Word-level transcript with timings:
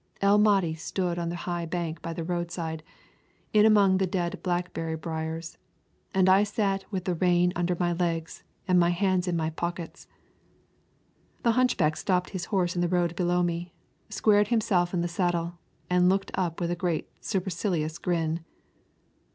El 0.19 0.39
Mahdi 0.39 0.73
stood 0.73 1.19
on 1.19 1.29
the 1.29 1.35
high 1.45 1.63
bank 1.67 2.01
by 2.01 2.11
the 2.11 2.23
roadside, 2.23 2.81
in 3.53 3.67
among 3.67 3.99
the 3.99 4.07
dead 4.07 4.39
blackberry 4.41 4.95
briers, 4.95 5.59
and 6.11 6.27
I 6.27 6.41
sat 6.43 6.91
with 6.91 7.05
the 7.05 7.13
rein 7.13 7.53
under 7.55 7.77
my 7.79 7.93
legs 7.93 8.41
and 8.67 8.79
my 8.79 8.89
hands 8.89 9.27
in 9.27 9.37
my 9.37 9.51
pockets. 9.51 10.07
The 11.43 11.51
hunchback 11.51 11.95
stopped 11.97 12.31
his 12.31 12.45
horse 12.45 12.73
in 12.73 12.81
the 12.81 12.89
road 12.89 13.15
below 13.15 13.43
me, 13.43 13.73
squared 14.09 14.47
himself 14.47 14.91
in 14.91 15.03
his 15.03 15.11
saddle, 15.11 15.59
and 15.87 16.09
looked 16.09 16.31
up 16.33 16.59
with 16.59 16.71
a 16.71 16.75
great 16.75 17.07
supercilious 17.23 17.99
grin. 17.99 18.43